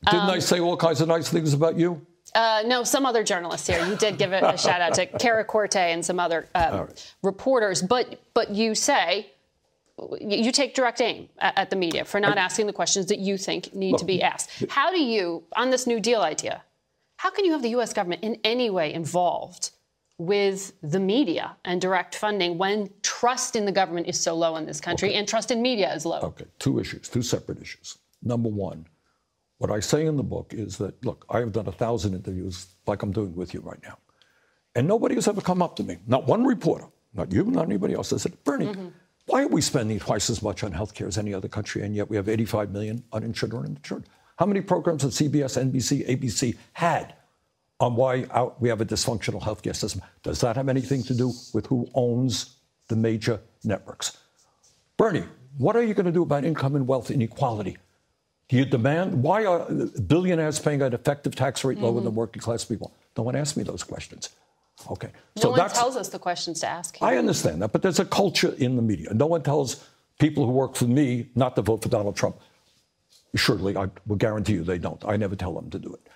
Didn't 0.03 0.19
um, 0.19 0.29
I 0.31 0.39
say 0.39 0.59
all 0.59 0.75
kinds 0.75 0.99
of 0.99 1.07
nice 1.07 1.29
things 1.29 1.53
about 1.53 1.79
you? 1.79 2.05
Uh, 2.37 2.61
no, 2.67 2.83
some 2.83 3.03
other 3.03 3.23
journalists 3.23 3.65
here. 3.65 3.83
You 3.83 3.95
did 3.95 4.19
give 4.19 4.31
a, 4.31 4.55
shout 4.59 4.79
out 4.79 4.93
to 4.93 5.05
Cara 5.19 5.43
Korte 5.43 5.75
and 5.75 6.05
some 6.05 6.19
other 6.19 6.47
uh, 6.53 6.85
right. 6.85 7.15
reporters, 7.23 7.81
but 7.81 8.21
but 8.35 8.51
you 8.51 8.75
say 8.75 9.31
you 10.21 10.51
take 10.51 10.75
direct 10.75 11.01
aim 11.01 11.29
at, 11.39 11.57
at 11.57 11.69
the 11.71 11.75
media 11.75 12.05
for 12.05 12.19
not 12.19 12.37
I, 12.37 12.41
asking 12.41 12.67
the 12.67 12.73
questions 12.73 13.07
that 13.07 13.17
you 13.17 13.39
think 13.39 13.73
need 13.73 13.93
well, 13.93 13.99
to 13.99 14.05
be 14.05 14.21
asked. 14.21 14.65
How 14.69 14.91
do 14.91 15.01
you, 15.01 15.45
on 15.55 15.71
this 15.71 15.87
New 15.87 15.99
Deal 15.99 16.21
idea, 16.21 16.63
how 17.15 17.31
can 17.31 17.43
you 17.43 17.53
have 17.53 17.63
the 17.63 17.69
U.S. 17.69 17.91
government 17.91 18.23
in 18.23 18.37
any 18.43 18.69
way 18.69 18.93
involved 18.93 19.71
with 20.19 20.73
the 20.83 20.99
media 20.99 21.55
and 21.65 21.81
direct 21.81 22.13
funding 22.13 22.59
when 22.59 22.91
trust 23.01 23.55
in 23.55 23.65
the 23.65 23.71
government 23.71 24.07
is 24.07 24.19
so 24.19 24.35
low 24.35 24.55
in 24.57 24.67
this 24.67 24.79
country 24.79 25.09
okay. 25.09 25.17
and 25.17 25.27
trust 25.27 25.49
in 25.49 25.63
media 25.63 25.91
is 25.95 26.05
low? 26.05 26.19
Okay, 26.19 26.45
two 26.59 26.79
issues, 26.79 27.09
two 27.09 27.23
separate 27.23 27.59
issues. 27.59 27.97
Number 28.21 28.49
one, 28.49 28.85
what 29.57 29.71
I 29.71 29.79
say 29.79 30.05
in 30.05 30.17
the 30.17 30.23
book 30.23 30.53
is 30.53 30.77
that, 30.77 31.03
look, 31.05 31.25
I 31.29 31.39
have 31.39 31.51
done 31.51 31.67
a 31.67 31.71
thousand 31.71 32.13
interviews 32.13 32.67
like 32.85 33.01
I'm 33.01 33.11
doing 33.11 33.35
with 33.35 33.53
you 33.53 33.61
right 33.61 33.81
now. 33.83 33.97
And 34.75 34.87
nobody 34.87 35.15
has 35.15 35.27
ever 35.27 35.41
come 35.41 35.61
up 35.61 35.75
to 35.77 35.83
me, 35.83 35.97
not 36.05 36.27
one 36.27 36.45
reporter, 36.45 36.85
not 37.13 37.31
you, 37.31 37.43
not 37.45 37.65
anybody 37.65 37.95
else, 37.95 38.11
that 38.11 38.19
said, 38.19 38.43
Bernie, 38.43 38.67
mm-hmm. 38.67 38.89
why 39.25 39.43
are 39.43 39.47
we 39.47 39.61
spending 39.61 39.99
twice 39.99 40.29
as 40.29 40.43
much 40.43 40.63
on 40.63 40.71
health 40.71 40.93
care 40.93 41.07
as 41.07 41.17
any 41.17 41.33
other 41.33 41.47
country, 41.47 41.81
and 41.81 41.95
yet 41.95 42.09
we 42.09 42.15
have 42.15 42.29
85 42.29 42.71
million 42.71 43.03
uninsured 43.11 43.53
or 43.53 43.63
uninsured? 43.63 44.03
How 44.37 44.45
many 44.45 44.61
programs 44.61 45.01
have 45.01 45.11
CBS, 45.11 45.59
NBC, 45.59 46.07
ABC 46.07 46.55
had 46.73 47.15
on 47.79 47.95
why 47.95 48.25
we 48.59 48.69
have 48.69 48.81
a 48.81 48.85
dysfunctional 48.85 49.41
healthcare 49.41 49.75
system? 49.75 50.03
Does 50.21 50.39
that 50.41 50.55
have 50.55 50.69
anything 50.69 51.01
to 51.03 51.15
do 51.15 51.33
with 51.53 51.65
who 51.65 51.89
owns 51.95 52.57
the 52.87 52.95
major 52.95 53.41
networks? 53.63 54.17
Bernie, 54.95 55.23
what 55.57 55.75
are 55.75 55.83
you 55.83 55.95
going 55.95 56.05
to 56.05 56.11
do 56.11 56.21
about 56.21 56.45
income 56.45 56.75
and 56.75 56.87
wealth 56.87 57.09
inequality? 57.09 57.77
Do 58.49 58.55
you 58.55 58.65
demand 58.65 59.21
why 59.21 59.45
are 59.45 59.65
billionaires 60.07 60.59
paying 60.59 60.81
an 60.81 60.93
effective 60.93 61.35
tax 61.35 61.63
rate 61.63 61.79
lower 61.79 61.93
mm-hmm. 61.93 62.05
than 62.05 62.15
working 62.15 62.41
class 62.41 62.63
people? 62.63 62.93
No 63.17 63.23
one 63.23 63.35
asks 63.35 63.57
me 63.57 63.63
those 63.63 63.83
questions. 63.83 64.29
Okay. 64.89 65.09
No 65.35 65.41
so 65.41 65.49
one 65.51 65.69
tells 65.69 65.97
us 65.97 66.09
the 66.09 66.19
questions 66.19 66.59
to 66.61 66.67
ask. 66.67 66.97
Here. 66.97 67.07
I 67.07 67.17
understand 67.17 67.61
that, 67.61 67.71
but 67.71 67.81
there's 67.81 67.99
a 67.99 68.05
culture 68.05 68.53
in 68.57 68.75
the 68.75 68.81
media. 68.81 69.13
No 69.13 69.25
one 69.25 69.41
tells 69.41 69.83
people 70.19 70.45
who 70.45 70.51
work 70.51 70.75
for 70.75 70.85
me 70.85 71.29
not 71.35 71.55
to 71.55 71.61
vote 71.61 71.81
for 71.83 71.89
Donald 71.89 72.15
Trump. 72.15 72.37
Surely, 73.35 73.75
I 73.75 73.89
will 74.05 74.15
guarantee 74.15 74.53
you 74.53 74.63
they 74.63 74.77
don't. 74.77 75.03
I 75.05 75.17
never 75.17 75.35
tell 75.35 75.53
them 75.53 75.69
to 75.71 75.79
do 75.79 75.93
it. 75.93 76.07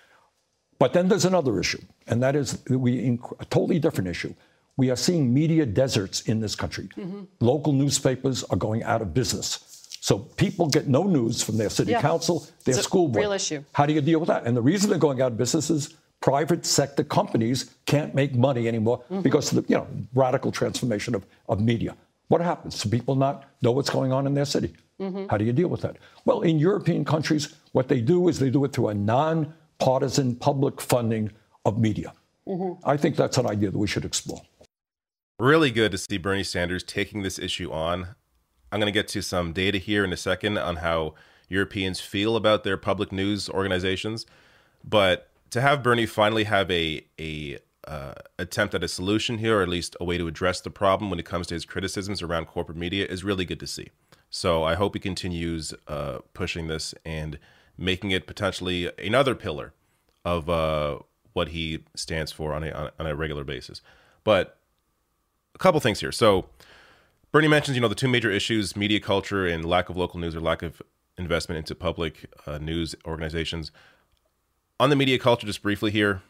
But 0.79 0.93
then 0.93 1.09
there's 1.09 1.25
another 1.25 1.59
issue, 1.59 1.81
and 2.07 2.23
that 2.23 2.35
is 2.35 2.63
we 2.69 3.19
a 3.39 3.45
totally 3.45 3.77
different 3.77 4.07
issue. 4.07 4.33
We 4.77 4.89
are 4.89 4.95
seeing 4.95 5.33
media 5.33 5.65
deserts 5.65 6.21
in 6.21 6.39
this 6.39 6.55
country. 6.55 6.89
Mm-hmm. 6.97 7.23
Local 7.39 7.73
newspapers 7.73 8.43
are 8.45 8.55
going 8.55 8.83
out 8.83 9.01
of 9.01 9.13
business. 9.13 9.70
So 10.01 10.17
people 10.17 10.67
get 10.67 10.87
no 10.87 11.03
news 11.03 11.43
from 11.43 11.57
their 11.57 11.69
city 11.69 11.91
yeah. 11.91 12.01
council, 12.01 12.47
their 12.65 12.75
it's 12.75 12.83
school 12.83 13.07
board. 13.07 13.21
Real 13.21 13.33
issue. 13.33 13.63
How 13.73 13.85
do 13.85 13.93
you 13.93 14.01
deal 14.01 14.19
with 14.19 14.27
that? 14.29 14.45
And 14.45 14.57
the 14.57 14.61
reason 14.61 14.89
they're 14.89 14.97
going 14.97 15.21
out 15.21 15.31
of 15.31 15.37
business 15.37 15.69
is 15.69 15.93
private 16.21 16.65
sector 16.65 17.03
companies 17.03 17.75
can't 17.85 18.15
make 18.15 18.33
money 18.33 18.67
anymore 18.67 19.03
mm-hmm. 19.03 19.21
because 19.21 19.53
of 19.53 19.63
the 19.63 19.71
you 19.71 19.77
know 19.77 19.87
radical 20.15 20.51
transformation 20.51 21.13
of, 21.13 21.23
of 21.47 21.61
media. 21.61 21.95
What 22.29 22.41
happens? 22.41 22.81
Do 22.81 22.89
people 22.89 23.15
not 23.15 23.45
know 23.61 23.71
what's 23.71 23.91
going 23.91 24.11
on 24.11 24.25
in 24.25 24.33
their 24.33 24.45
city? 24.45 24.73
Mm-hmm. 24.99 25.27
How 25.29 25.37
do 25.37 25.45
you 25.45 25.53
deal 25.53 25.67
with 25.67 25.81
that? 25.81 25.97
Well, 26.25 26.41
in 26.41 26.57
European 26.57 27.05
countries, 27.05 27.53
what 27.73 27.87
they 27.87 28.01
do 28.01 28.27
is 28.27 28.39
they 28.39 28.49
do 28.49 28.65
it 28.65 28.73
through 28.73 28.87
a 28.87 28.95
non-partisan 28.95 30.35
public 30.37 30.81
funding 30.81 31.31
of 31.65 31.77
media. 31.77 32.13
Mm-hmm. 32.47 32.89
I 32.89 32.97
think 32.97 33.17
that's 33.17 33.37
an 33.37 33.45
idea 33.45 33.69
that 33.69 33.77
we 33.77 33.87
should 33.87 34.05
explore. 34.05 34.41
Really 35.37 35.69
good 35.69 35.91
to 35.91 35.97
see 35.97 36.17
Bernie 36.17 36.43
Sanders 36.43 36.83
taking 36.83 37.21
this 37.21 37.37
issue 37.37 37.71
on. 37.71 38.15
I'm 38.71 38.79
going 38.79 38.91
to 38.91 38.97
get 38.97 39.07
to 39.09 39.21
some 39.21 39.53
data 39.53 39.77
here 39.77 40.03
in 40.03 40.13
a 40.13 40.17
second 40.17 40.57
on 40.57 40.77
how 40.77 41.13
Europeans 41.49 41.99
feel 41.99 42.35
about 42.35 42.63
their 42.63 42.77
public 42.77 43.11
news 43.11 43.49
organizations. 43.49 44.25
But 44.83 45.29
to 45.51 45.61
have 45.61 45.83
Bernie 45.83 46.05
finally 46.05 46.45
have 46.45 46.71
a 46.71 47.05
a 47.19 47.59
uh, 47.87 48.13
attempt 48.37 48.75
at 48.75 48.83
a 48.83 48.87
solution 48.87 49.39
here, 49.39 49.59
or 49.59 49.61
at 49.63 49.69
least 49.69 49.97
a 49.99 50.05
way 50.05 50.17
to 50.17 50.27
address 50.27 50.61
the 50.61 50.69
problem 50.69 51.09
when 51.09 51.19
it 51.19 51.25
comes 51.25 51.47
to 51.47 51.55
his 51.55 51.65
criticisms 51.65 52.21
around 52.21 52.45
corporate 52.45 52.77
media, 52.77 53.05
is 53.05 53.23
really 53.23 53.43
good 53.43 53.59
to 53.59 53.67
see. 53.67 53.89
So 54.29 54.63
I 54.63 54.75
hope 54.75 54.93
he 54.93 54.99
continues 54.99 55.73
uh, 55.87 56.19
pushing 56.33 56.67
this 56.67 56.93
and 57.03 57.37
making 57.77 58.11
it 58.11 58.27
potentially 58.27 58.89
another 58.97 59.35
pillar 59.35 59.73
of 60.23 60.49
uh, 60.49 60.99
what 61.33 61.49
he 61.49 61.83
stands 61.95 62.31
for 62.31 62.53
on 62.53 62.63
a 62.63 62.91
on 62.97 63.07
a 63.07 63.15
regular 63.15 63.43
basis. 63.43 63.81
But 64.23 64.57
a 65.53 65.57
couple 65.57 65.79
things 65.81 65.99
here. 65.99 66.11
So 66.11 66.45
Bernie 67.31 67.47
mentions, 67.47 67.75
you 67.75 67.81
know, 67.81 67.87
the 67.87 67.95
two 67.95 68.09
major 68.09 68.29
issues: 68.29 68.75
media 68.75 68.99
culture 68.99 69.45
and 69.47 69.63
lack 69.63 69.89
of 69.89 69.97
local 69.97 70.19
news 70.19 70.35
or 70.35 70.41
lack 70.41 70.61
of 70.61 70.81
investment 71.17 71.57
into 71.57 71.75
public 71.75 72.25
uh, 72.45 72.57
news 72.57 72.95
organizations. 73.05 73.71
On 74.79 74.89
the 74.89 74.95
media 74.95 75.17
culture, 75.19 75.47
just 75.47 75.61
briefly 75.61 75.91
here, 75.91 76.21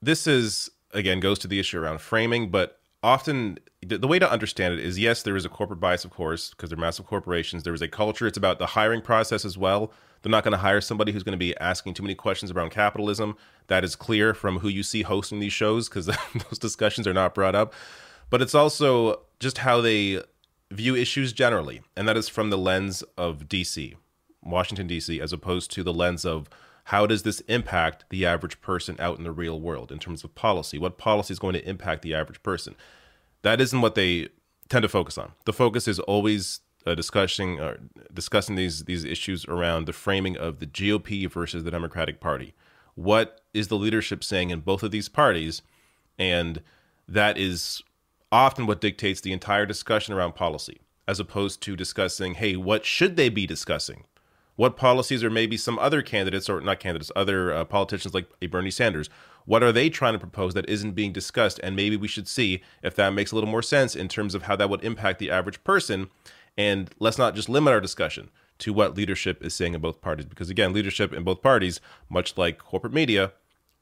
this 0.00 0.26
is 0.26 0.70
again 0.92 1.20
goes 1.20 1.38
to 1.40 1.48
the 1.48 1.60
issue 1.60 1.78
around 1.78 2.00
framing, 2.00 2.50
but 2.50 2.80
often 3.02 3.58
the 3.86 4.06
way 4.06 4.18
to 4.18 4.30
understand 4.30 4.74
it 4.74 4.80
is 4.80 4.98
yes, 4.98 5.22
there 5.22 5.36
is 5.36 5.44
a 5.44 5.48
corporate 5.48 5.80
bias, 5.80 6.04
of 6.04 6.10
course, 6.10 6.50
because 6.50 6.70
they're 6.70 6.78
massive 6.78 7.06
corporations. 7.06 7.62
There 7.62 7.74
is 7.74 7.82
a 7.82 7.88
culture. 7.88 8.26
It's 8.26 8.38
about 8.38 8.58
the 8.58 8.66
hiring 8.66 9.00
process 9.00 9.44
as 9.44 9.56
well. 9.58 9.92
They're 10.22 10.30
not 10.30 10.44
going 10.44 10.52
to 10.52 10.58
hire 10.58 10.80
somebody 10.80 11.10
who's 11.10 11.24
going 11.24 11.32
to 11.32 11.38
be 11.38 11.56
asking 11.58 11.94
too 11.94 12.02
many 12.02 12.14
questions 12.14 12.52
around 12.52 12.70
capitalism. 12.70 13.36
That 13.66 13.82
is 13.82 13.96
clear 13.96 14.34
from 14.34 14.60
who 14.60 14.68
you 14.68 14.84
see 14.84 15.02
hosting 15.02 15.40
these 15.40 15.52
shows 15.52 15.88
because 15.88 16.06
those 16.50 16.58
discussions 16.60 17.06
are 17.06 17.12
not 17.12 17.34
brought 17.34 17.56
up. 17.56 17.74
But 18.30 18.40
it's 18.40 18.54
also 18.54 19.22
just 19.40 19.58
how 19.58 19.80
they 19.80 20.22
view 20.72 20.96
issues 20.96 21.32
generally, 21.32 21.82
and 21.96 22.08
that 22.08 22.16
is 22.16 22.28
from 22.28 22.50
the 22.50 22.58
lens 22.58 23.02
of 23.16 23.48
DC, 23.48 23.94
Washington, 24.42 24.86
D.C., 24.86 25.20
as 25.20 25.32
opposed 25.32 25.70
to 25.72 25.82
the 25.82 25.92
lens 25.92 26.24
of 26.24 26.48
how 26.84 27.06
does 27.06 27.22
this 27.22 27.40
impact 27.40 28.04
the 28.10 28.26
average 28.26 28.60
person 28.60 28.96
out 28.98 29.18
in 29.18 29.24
the 29.24 29.32
real 29.32 29.60
world 29.60 29.92
in 29.92 29.98
terms 29.98 30.24
of 30.24 30.34
policy? 30.34 30.78
What 30.78 30.98
policy 30.98 31.32
is 31.32 31.38
going 31.38 31.54
to 31.54 31.68
impact 31.68 32.02
the 32.02 32.14
average 32.14 32.42
person? 32.42 32.74
That 33.42 33.60
isn't 33.60 33.80
what 33.80 33.94
they 33.94 34.28
tend 34.68 34.82
to 34.82 34.88
focus 34.88 35.16
on. 35.16 35.32
The 35.44 35.52
focus 35.52 35.86
is 35.86 36.00
always 36.00 36.60
uh, 36.86 36.94
discussing 36.94 37.60
or 37.60 37.78
discussing 38.12 38.56
these 38.56 38.84
these 38.84 39.04
issues 39.04 39.44
around 39.46 39.86
the 39.86 39.92
framing 39.92 40.36
of 40.36 40.58
the 40.58 40.66
GOP 40.66 41.30
versus 41.30 41.62
the 41.62 41.70
Democratic 41.70 42.20
Party. 42.20 42.54
What 42.94 43.40
is 43.54 43.68
the 43.68 43.76
leadership 43.76 44.24
saying 44.24 44.50
in 44.50 44.60
both 44.60 44.82
of 44.82 44.90
these 44.90 45.08
parties? 45.08 45.62
And 46.18 46.62
that 47.08 47.38
is 47.38 47.82
often 48.32 48.66
what 48.66 48.80
dictates 48.80 49.20
the 49.20 49.32
entire 49.32 49.66
discussion 49.66 50.14
around 50.14 50.34
policy, 50.34 50.80
as 51.06 51.20
opposed 51.20 51.60
to 51.60 51.76
discussing, 51.76 52.34
hey, 52.34 52.56
what 52.56 52.86
should 52.86 53.16
they 53.16 53.28
be 53.28 53.46
discussing? 53.46 54.04
What 54.56 54.76
policies 54.76 55.22
or 55.22 55.30
maybe 55.30 55.56
some 55.56 55.78
other 55.78 56.02
candidates, 56.02 56.48
or 56.48 56.60
not 56.60 56.80
candidates, 56.80 57.12
other 57.14 57.52
uh, 57.52 57.64
politicians 57.64 58.14
like 58.14 58.28
a 58.40 58.46
Bernie 58.46 58.70
Sanders, 58.70 59.10
what 59.44 59.62
are 59.62 59.72
they 59.72 59.90
trying 59.90 60.14
to 60.14 60.18
propose 60.18 60.54
that 60.54 60.68
isn't 60.68 60.92
being 60.92 61.12
discussed? 61.12 61.60
And 61.62 61.76
maybe 61.76 61.96
we 61.96 62.08
should 62.08 62.28
see 62.28 62.62
if 62.82 62.94
that 62.96 63.12
makes 63.12 63.32
a 63.32 63.34
little 63.34 63.50
more 63.50 63.62
sense 63.62 63.94
in 63.94 64.08
terms 64.08 64.34
of 64.34 64.44
how 64.44 64.56
that 64.56 64.70
would 64.70 64.84
impact 64.84 65.18
the 65.18 65.30
average 65.30 65.62
person. 65.64 66.08
And 66.56 66.90
let's 66.98 67.18
not 67.18 67.34
just 67.34 67.48
limit 67.48 67.72
our 67.72 67.80
discussion 67.80 68.30
to 68.58 68.72
what 68.72 68.96
leadership 68.96 69.42
is 69.42 69.54
saying 69.54 69.74
in 69.74 69.80
both 69.80 70.00
parties. 70.00 70.26
Because 70.26 70.48
again, 70.48 70.72
leadership 70.72 71.12
in 71.12 71.24
both 71.24 71.42
parties, 71.42 71.80
much 72.08 72.36
like 72.36 72.58
corporate 72.58 72.92
media, 72.92 73.32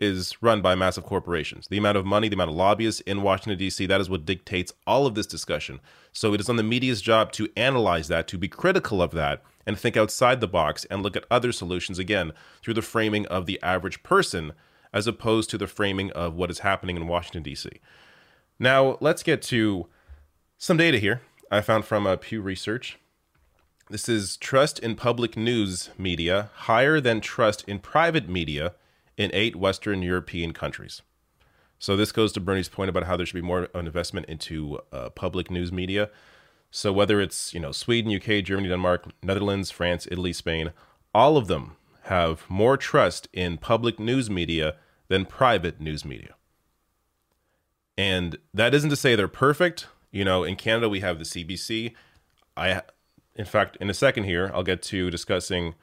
is 0.01 0.43
run 0.43 0.63
by 0.63 0.75
massive 0.75 1.05
corporations. 1.05 1.69
The 1.69 1.79
amount 1.79 1.99
of 1.99 2.07
money, 2.07 2.29
the 2.29 2.35
amount 2.35 2.51
of 2.51 2.57
lobbyists 2.57 3.01
in 3.03 3.23
Washington, 3.23 3.59
D.C., 3.59 3.85
that 3.87 4.01
is 4.01 4.09
what 4.09 4.25
dictates 4.25 4.73
all 4.87 5.07
of 5.07 5.15
this 5.15 5.27
discussion. 5.27 5.81
So 6.13 6.33
it 6.33 6.41
is 6.41 6.49
on 6.49 6.57
the 6.57 6.63
media's 6.63 7.03
job 7.03 7.33
to 7.33 7.49
analyze 7.57 8.09
that, 8.09 8.27
to 8.29 8.39
be 8.39 8.49
critical 8.49 9.03
of 9.03 9.11
that, 9.13 9.43
and 9.67 9.79
think 9.79 9.97
outside 9.97 10.41
the 10.41 10.49
box 10.49 10.87
and 10.87 11.03
look 11.03 11.17
at 11.17 11.27
other 11.31 11.53
solutions 11.53 11.99
again 11.99 12.33
through 12.63 12.75
the 12.75 12.83
framing 12.83 13.27
of 13.27 13.47
the 13.47 13.61
average 13.63 14.03
person 14.03 14.53
as 14.93 15.07
opposed 15.07 15.51
to 15.51 15.59
the 15.59 15.67
framing 15.67 16.11
of 16.13 16.35
what 16.35 16.51
is 16.51 16.61
happening 16.61 16.97
in 16.97 17.07
Washington, 17.07 17.43
D.C. 17.43 17.71
Now, 18.59 18.97
let's 19.01 19.23
get 19.23 19.43
to 19.43 19.87
some 20.59 20.77
data 20.77 20.99
here 20.99 21.21
I 21.51 21.61
found 21.61 21.85
from 21.85 22.07
uh, 22.07 22.17
Pew 22.17 22.41
Research. 22.41 22.99
This 23.91 24.09
is 24.09 24.37
trust 24.37 24.79
in 24.79 24.95
public 24.95 25.37
news 25.37 25.91
media 25.99 26.51
higher 26.55 27.01
than 27.01 27.21
trust 27.21 27.65
in 27.67 27.81
private 27.81 28.29
media 28.29 28.75
in 29.17 29.31
eight 29.33 29.57
Western 29.57 30.03
European 30.03 30.53
countries. 30.53 31.03
So 31.79 31.97
this 31.97 32.13
goes 32.13 32.33
to 32.33 32.41
Bernie's 32.41 32.69
point 32.69 32.91
about 32.91 33.05
how 33.05 33.17
there 33.17 33.25
should 33.25 33.35
be 33.35 33.41
more 33.41 33.65
investment 33.75 34.27
into 34.27 34.81
uh, 34.93 35.09
public 35.11 35.51
news 35.51 35.73
media. 35.73 36.11
So 36.71 36.93
whether 36.93 37.21
it's 37.21 37.53
you 37.55 37.61
know 37.61 37.73
Sweden, 37.73 38.15
UK, 38.15 38.45
Germany, 38.45 38.69
Denmark, 38.69 39.07
Netherlands, 39.23 39.71
France, 39.71 40.07
Italy, 40.11 40.33
Spain, 40.33 40.73
all 41.15 41.37
of 41.37 41.47
them 41.49 41.77
have 42.03 42.45
more 42.49 42.77
trust 42.77 43.29
in 43.33 43.57
public 43.57 43.99
news 43.99 44.31
media 44.31 44.77
than 45.09 45.25
private 45.25 45.81
news 45.81 46.05
media. 46.05 46.35
And 47.97 48.39
that 48.55 48.75
isn't 48.75 48.91
to 48.91 48.97
say 48.97 49.15
they're 49.15 49.29
perfect. 49.29 49.87
You 50.11 50.25
know, 50.25 50.45
in 50.45 50.57
Canada 50.57 50.89
we 50.89 51.01
have 51.01 51.19
the 51.19 51.25
CBC. 51.25 51.95
I, 52.57 52.83
in 53.35 53.45
fact, 53.45 53.77
in 53.81 53.91
a 53.91 53.95
second 53.95 54.25
here, 54.25 54.51
I'll 54.55 54.63
get 54.63 54.83
to 54.83 55.11
discussing 55.11 55.75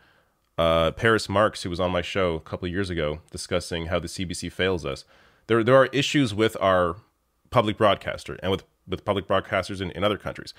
uh, 0.57 0.91
Paris 0.91 1.29
Marx, 1.29 1.63
who 1.63 1.69
was 1.69 1.79
on 1.79 1.91
my 1.91 2.01
show 2.01 2.35
a 2.35 2.39
couple 2.39 2.67
years 2.67 2.89
ago, 2.89 3.19
discussing 3.31 3.87
how 3.87 3.99
the 3.99 4.07
CBC 4.07 4.51
fails 4.51 4.85
us. 4.85 5.05
There, 5.47 5.63
there 5.63 5.75
are 5.75 5.85
issues 5.87 6.33
with 6.33 6.57
our 6.59 6.97
public 7.49 7.77
broadcaster 7.77 8.37
and 8.41 8.51
with, 8.51 8.63
with 8.87 9.05
public 9.05 9.27
broadcasters 9.27 9.81
in, 9.81 9.91
in 9.91 10.03
other 10.03 10.17
countries, 10.17 10.53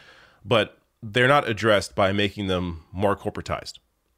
but 0.44 0.78
they're 1.02 1.28
not 1.28 1.48
addressed 1.48 1.94
by 1.94 2.12
making 2.12 2.46
them 2.46 2.84
more 2.92 3.16
corporatized. 3.16 3.74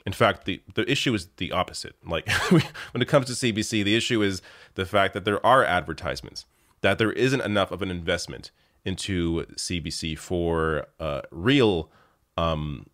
In 0.07 0.13
fact, 0.13 0.45
the, 0.45 0.63
the 0.75 0.91
issue 0.91 1.15
is 1.15 1.29
the 1.37 1.53
opposite. 1.53 1.95
Like 2.07 2.31
when 2.51 2.63
it 3.03 3.09
comes 3.09 3.27
to 3.27 3.33
CBC, 3.33 3.85
the 3.85 3.97
issue 3.97 4.23
is 4.23 4.43
the 4.75 4.87
fact 4.87 5.15
that 5.15 5.25
there 5.25 5.45
are 5.45 5.65
advertisements, 5.65 6.47
that 6.81 6.99
there 6.99 7.13
isn't 7.13 7.41
enough 7.43 7.71
of 7.71 7.83
an 7.83 7.91
investment 7.91 8.51
into 8.85 9.45
CBC 9.57 10.17
for 10.17 10.87
uh, 10.99 11.21
real 11.31 11.91
um, 12.37 12.87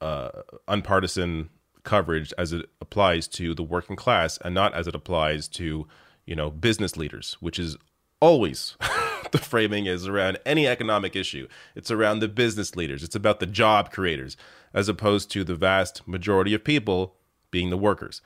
uh, 0.00 0.30
unpartisan 0.66 1.50
coverage 1.88 2.34
as 2.36 2.52
it 2.52 2.68
applies 2.82 3.26
to 3.26 3.54
the 3.54 3.62
working 3.62 3.96
class 3.96 4.36
and 4.44 4.54
not 4.54 4.74
as 4.74 4.86
it 4.86 4.94
applies 4.94 5.48
to 5.48 5.88
you 6.26 6.36
know 6.36 6.50
business 6.50 6.98
leaders, 6.98 7.38
which 7.40 7.58
is 7.58 7.78
always 8.20 8.76
the 9.32 9.38
framing 9.38 9.86
is 9.86 10.06
around 10.06 10.38
any 10.44 10.66
economic 10.66 11.16
issue. 11.16 11.48
It's 11.74 11.90
around 11.90 12.18
the 12.18 12.28
business 12.28 12.76
leaders. 12.76 13.02
It's 13.02 13.16
about 13.16 13.40
the 13.40 13.46
job 13.46 13.90
creators 13.90 14.36
as 14.74 14.90
opposed 14.90 15.30
to 15.30 15.44
the 15.44 15.54
vast 15.54 16.06
majority 16.06 16.52
of 16.52 16.62
people 16.62 17.14
being 17.50 17.70
the 17.70 17.78
workers. 17.78 18.20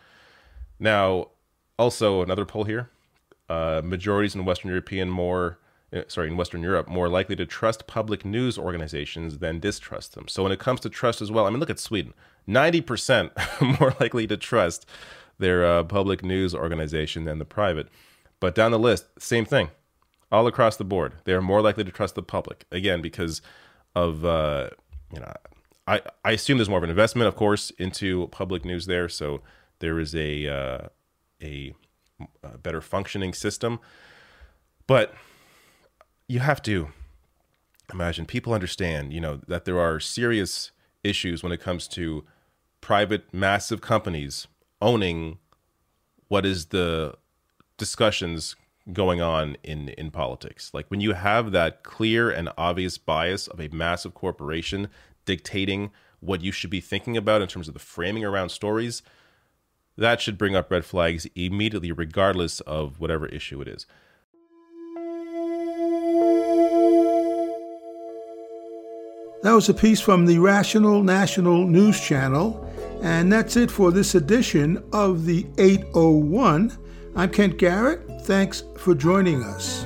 Now, 0.81 1.29
also 1.79 2.21
another 2.21 2.45
poll 2.45 2.65
here: 2.65 2.91
uh, 3.49 3.81
majorities 3.85 4.35
in 4.35 4.45
Western 4.45 4.71
European 4.71 5.09
more, 5.09 5.59
sorry, 6.09 6.29
in 6.29 6.37
Western 6.37 6.63
Europe 6.63 6.89
more 6.89 7.09
likely 7.09 7.37
to 7.37 7.47
trust 7.47 7.87
public 7.87 8.25
news 8.25 8.59
organizations 8.59 9.39
than 9.39 9.61
distrust 9.61 10.15
them. 10.15 10.29
So 10.29 10.43
when 10.43 10.53
it 10.53 10.59
comes 10.59 10.81
to 10.81 10.91
trust 10.91 11.21
as 11.21 11.31
well, 11.31 11.47
I 11.47 11.51
mean, 11.51 11.61
look 11.61 11.71
at 11.71 11.79
Sweden: 11.79 12.15
ninety 12.47 12.81
percent 12.81 13.33
more 13.61 13.95
likely 14.01 14.27
to 14.27 14.37
trust 14.37 14.87
their 15.39 15.65
uh, 15.65 15.85
public 15.85 16.25
news 16.25 16.55
organization 16.55 17.25
than 17.25 17.39
the 17.39 17.45
private. 17.45 17.89
But 18.41 18.55
down 18.55 18.73
the 18.73 18.79
list, 18.79 19.07
same 19.19 19.45
thing, 19.45 19.71
all 20.31 20.47
across 20.47 20.77
the 20.77 20.85
board. 20.85 21.15
They 21.25 21.33
are 21.33 21.43
more 21.43 21.63
likely 21.63 21.85
to 21.85 21.93
trust 21.93 22.15
the 22.15 22.23
public 22.23 22.65
again 22.71 23.03
because 23.03 23.43
of 23.95 24.25
uh, 24.25 24.71
you 25.13 25.21
know 25.21 25.33
I, 25.87 26.01
I 26.25 26.33
assume 26.33 26.59
there's 26.59 26.69
more 26.69 26.79
of 26.79 26.85
an 26.85 26.91
investment, 26.91 27.29
of 27.29 27.37
course, 27.37 27.71
into 27.79 28.29
public 28.29 28.65
news 28.65 28.87
there. 28.87 29.09
So 29.09 29.43
there 29.81 29.99
is 29.99 30.15
a, 30.15 30.47
uh, 30.49 30.89
a, 31.43 31.75
a 32.43 32.59
better 32.59 32.81
functioning 32.81 33.35
system. 33.35 33.81
But 34.87 35.15
you 36.33 36.41
have 36.41 36.63
to 36.63 36.89
imagine 37.93 38.25
people 38.25 38.55
understand, 38.55 39.13
you 39.13 39.21
know, 39.21 39.41
that 39.49 39.67
there 39.67 39.79
are 39.79 40.01
serious 40.01 40.71
issues 41.05 41.43
when 41.43 41.53
it 41.53 41.61
comes 41.61 41.87
to 41.87 42.25
private, 42.81 43.35
massive 43.35 43.83
companies 43.83 44.47
owning 44.81 45.39
what 46.29 46.47
is 46.47 46.67
the 46.67 47.15
discussions 47.77 48.57
going 48.95 49.21
on 49.21 49.59
in 49.63 49.91
in 49.91 50.11
politics. 50.11 50.71
Like 50.73 50.87
when 50.89 51.03
you 51.03 51.13
have 51.13 51.53
that 51.53 51.83
clear 51.83 52.31
and 52.31 52.49
obvious 52.57 52.97
bias 52.97 53.47
of 53.47 53.61
a 53.61 53.69
massive 53.69 54.15
corporation 54.15 54.89
dictating 55.27 55.91
what 56.21 56.41
you 56.41 56.51
should 56.51 56.71
be 56.71 56.81
thinking 56.81 57.15
about 57.15 57.43
in 57.43 57.49
terms 57.49 57.69
of 57.69 57.75
the 57.75 57.81
framing 57.81 58.25
around 58.25 58.49
stories, 58.49 59.03
that 59.99 60.23
should 60.23 60.39
bring 60.39 60.57
up 60.57 60.71
red 60.71 60.87
flags 60.87 61.27
immediately, 61.35 61.93
regardless 61.93 62.61
of 62.61 62.99
whatever 63.01 63.27
issue 63.27 63.61
it 63.61 63.69
is. 63.69 63.87
That 69.43 69.55
was 69.55 69.69
a 69.69 69.75
piece 69.75 70.01
from 70.01 70.25
the 70.25 70.39
Rational 70.39 71.03
National 71.03 71.67
News 71.67 72.01
Channel, 72.01 72.65
and 73.03 73.33
that's 73.33 73.57
it 73.57 73.73
for 73.73 73.91
this 73.91 74.15
edition 74.15 74.85
of 74.93 75.25
the 75.25 75.45
801. 75.59 76.79
I'm 77.17 77.29
Kent 77.29 77.59
Garrett. 77.59 78.09
Thanks 78.23 78.63
for 78.79 78.95
joining 78.95 79.43
us. 79.43 79.85